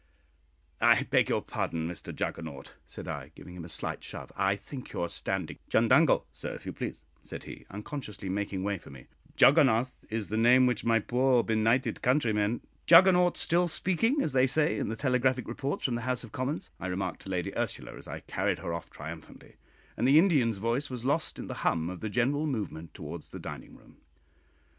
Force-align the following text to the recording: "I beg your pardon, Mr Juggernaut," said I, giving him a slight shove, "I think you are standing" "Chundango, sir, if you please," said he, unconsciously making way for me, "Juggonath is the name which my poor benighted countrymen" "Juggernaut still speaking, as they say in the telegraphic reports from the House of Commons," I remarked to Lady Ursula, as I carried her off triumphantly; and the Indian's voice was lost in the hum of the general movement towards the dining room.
"I 0.81 1.03
beg 1.03 1.29
your 1.29 1.43
pardon, 1.43 1.87
Mr 1.87 2.11
Juggernaut," 2.11 2.73
said 2.87 3.07
I, 3.07 3.31
giving 3.35 3.53
him 3.53 3.63
a 3.63 3.69
slight 3.69 4.03
shove, 4.03 4.31
"I 4.35 4.55
think 4.55 4.93
you 4.93 5.01
are 5.01 5.07
standing" 5.07 5.59
"Chundango, 5.69 6.23
sir, 6.31 6.55
if 6.55 6.65
you 6.65 6.73
please," 6.73 7.03
said 7.21 7.43
he, 7.43 7.67
unconsciously 7.69 8.27
making 8.27 8.63
way 8.63 8.79
for 8.79 8.89
me, 8.89 9.05
"Juggonath 9.37 9.97
is 10.09 10.29
the 10.29 10.37
name 10.37 10.65
which 10.65 10.83
my 10.83 10.97
poor 10.97 11.43
benighted 11.43 12.01
countrymen" 12.01 12.61
"Juggernaut 12.87 13.37
still 13.37 13.67
speaking, 13.67 14.23
as 14.23 14.33
they 14.33 14.47
say 14.47 14.79
in 14.79 14.89
the 14.89 14.95
telegraphic 14.95 15.47
reports 15.47 15.85
from 15.85 15.93
the 15.93 16.01
House 16.01 16.23
of 16.23 16.31
Commons," 16.31 16.71
I 16.79 16.87
remarked 16.87 17.21
to 17.21 17.29
Lady 17.29 17.55
Ursula, 17.55 17.95
as 17.95 18.07
I 18.07 18.21
carried 18.21 18.57
her 18.57 18.73
off 18.73 18.89
triumphantly; 18.89 19.57
and 19.95 20.07
the 20.07 20.17
Indian's 20.17 20.57
voice 20.57 20.89
was 20.89 21.05
lost 21.05 21.37
in 21.37 21.45
the 21.45 21.53
hum 21.61 21.91
of 21.91 21.99
the 21.99 22.09
general 22.09 22.47
movement 22.47 22.95
towards 22.95 23.29
the 23.29 23.37
dining 23.37 23.75
room. 23.75 23.97